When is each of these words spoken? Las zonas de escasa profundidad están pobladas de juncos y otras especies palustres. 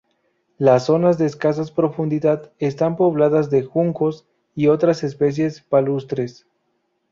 Las 0.57 0.85
zonas 0.85 1.19
de 1.19 1.27
escasa 1.27 1.63
profundidad 1.75 2.51
están 2.57 2.95
pobladas 2.95 3.51
de 3.51 3.61
juncos 3.61 4.25
y 4.55 4.65
otras 4.65 5.03
especies 5.03 5.61
palustres. 5.61 6.47